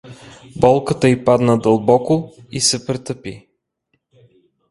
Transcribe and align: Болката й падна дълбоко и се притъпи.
Болката 0.59 1.09
й 1.09 1.25
падна 1.25 1.57
дълбоко 1.59 2.33
и 2.51 2.61
се 2.61 2.85
притъпи. 2.85 3.47